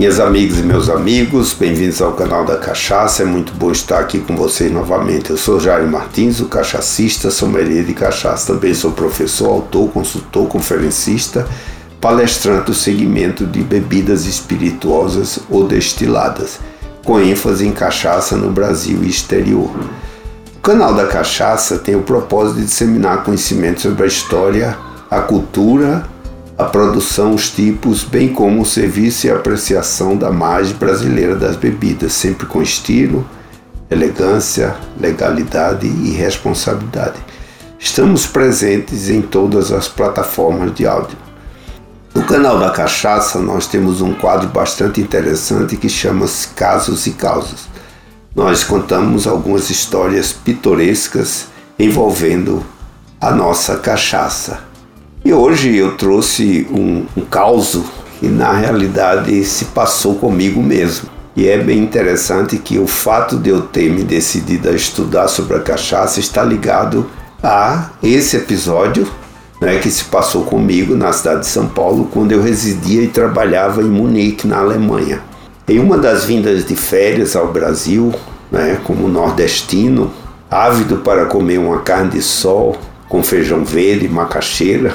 [0.00, 3.22] Minhas amigas e meus amigos, bem-vindos ao canal da Cachaça.
[3.22, 5.28] É muito bom estar aqui com vocês novamente.
[5.28, 8.54] Eu sou Jair Martins, o cachacista, sommelier de cachaça.
[8.54, 11.46] Também sou professor, autor, consultor, conferencista,
[12.00, 16.58] palestrante do segmento de bebidas espirituosas ou destiladas,
[17.04, 19.70] com ênfase em cachaça no Brasil e exterior.
[20.56, 24.78] O canal da Cachaça tem o propósito de disseminar conhecimento sobre a história,
[25.10, 26.08] a cultura
[26.60, 32.12] a produção, os tipos, bem como o serviço e apreciação da margem brasileira das bebidas,
[32.12, 33.26] sempre com estilo,
[33.90, 37.16] elegância, legalidade e responsabilidade.
[37.78, 41.16] Estamos presentes em todas as plataformas de áudio.
[42.14, 47.68] No canal da Cachaça, nós temos um quadro bastante interessante que chama-se Casos e Causas.
[48.36, 51.46] Nós contamos algumas histórias pitorescas
[51.78, 52.62] envolvendo
[53.18, 54.69] a nossa cachaça.
[55.22, 57.78] E hoje eu trouxe um, um caos
[58.18, 61.10] que na realidade se passou comigo mesmo.
[61.36, 65.56] E é bem interessante que o fato de eu ter me decidido a estudar sobre
[65.56, 67.06] a cachaça está ligado
[67.42, 69.06] a esse episódio
[69.60, 73.82] né, que se passou comigo na cidade de São Paulo, quando eu residia e trabalhava
[73.82, 75.20] em Munique, na Alemanha.
[75.68, 78.12] Em uma das vindas de férias ao Brasil,
[78.50, 80.10] né, como nordestino,
[80.50, 82.76] ávido para comer uma carne de sol
[83.08, 84.94] com feijão verde, macaxeira,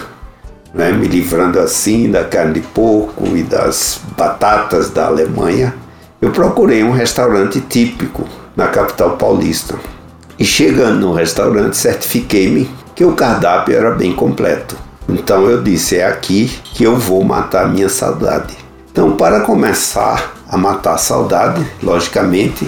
[0.76, 5.74] né, me livrando assim da carne de porco e das batatas da Alemanha,
[6.22, 9.76] eu procurei um restaurante típico na capital paulista.
[10.38, 14.76] E chegando no restaurante, certifiquei-me que o cardápio era bem completo.
[15.08, 18.54] Então eu disse: é aqui que eu vou matar minha saudade.
[18.92, 22.68] Então, para começar a matar a saudade, logicamente,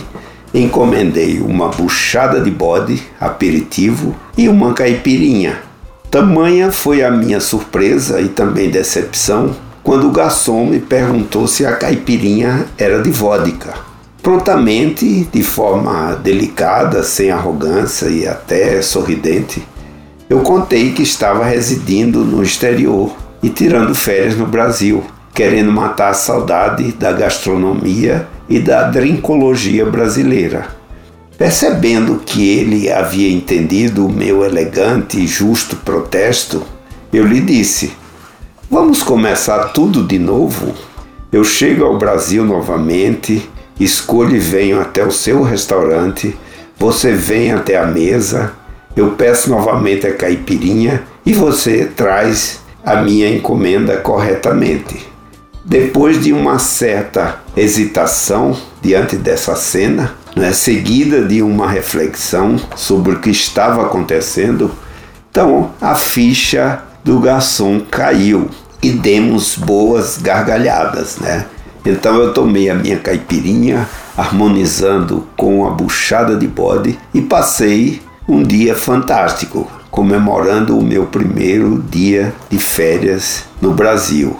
[0.54, 5.67] encomendei uma buchada de bode, aperitivo e uma caipirinha
[6.10, 11.76] Tamanha foi a minha surpresa e também decepção quando o garçom me perguntou se a
[11.76, 13.74] caipirinha era de vodka.
[14.24, 19.62] Prontamente, de forma delicada, sem arrogância e até sorridente,
[20.30, 23.14] eu contei que estava residindo no exterior
[23.44, 25.04] e tirando férias no Brasil,
[25.34, 30.68] querendo matar a saudade da gastronomia e da drinkologia brasileira.
[31.38, 36.64] Percebendo que ele havia entendido o meu elegante e justo protesto,
[37.14, 37.94] eu lhe disse:
[38.72, 40.74] Vamos começar tudo de novo?
[41.32, 43.48] Eu chego ao Brasil novamente,
[43.80, 46.36] escolho e venho até o seu restaurante,
[46.76, 48.54] você vem até a mesa,
[48.96, 55.08] eu peço novamente a caipirinha e você traz a minha encomenda corretamente.
[55.64, 63.20] Depois de uma certa hesitação diante dessa cena, né, seguida de uma reflexão sobre o
[63.20, 64.72] que estava acontecendo,
[65.30, 68.50] então a ficha do garçom caiu
[68.82, 71.46] e demos boas gargalhadas, né?
[71.86, 78.44] Então eu tomei a minha caipirinha, harmonizando com a buchada de bode e passei um
[78.44, 84.38] dia fantástico, comemorando o meu primeiro dia de férias no Brasil.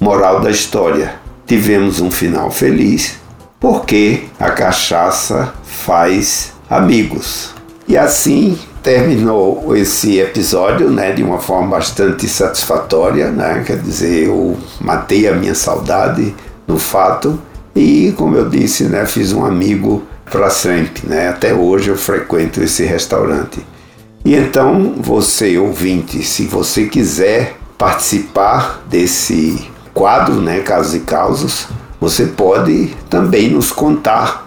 [0.00, 1.14] Moral da história:
[1.46, 3.17] tivemos um final feliz
[3.60, 7.54] porque a cachaça faz amigos.
[7.86, 13.62] E assim terminou esse episódio, né, de uma forma bastante satisfatória, né?
[13.66, 16.34] Quer dizer, eu matei a minha saudade
[16.66, 17.38] no fato
[17.74, 21.28] e, como eu disse, né, fiz um amigo para sempre, né?
[21.28, 23.64] Até hoje eu frequento esse restaurante.
[24.24, 31.68] E então, você ouvinte, se você quiser participar desse quadro, né, casos e causos,
[32.00, 34.46] você pode também nos contar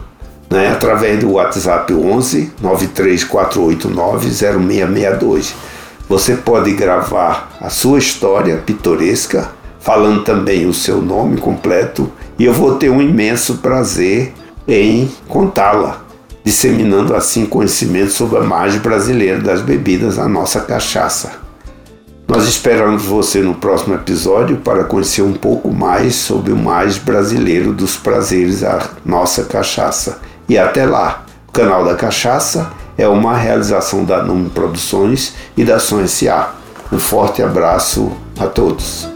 [0.49, 5.55] né, através do WhatsApp 11 93489 0662.
[6.07, 12.53] Você pode gravar a sua história pitoresca, falando também o seu nome completo, e eu
[12.53, 14.33] vou ter um imenso prazer
[14.67, 16.03] em contá-la,
[16.43, 21.31] disseminando assim conhecimento sobre a margem brasileira das bebidas, a nossa cachaça.
[22.31, 27.73] Nós esperamos você no próximo episódio para conhecer um pouco mais sobre o mais brasileiro
[27.73, 30.21] dos prazeres, a nossa cachaça.
[30.47, 31.25] E até lá!
[31.49, 36.53] O canal da Cachaça é uma realização da Nume Produções e da Som S.A.
[36.89, 39.09] Um forte abraço a todos.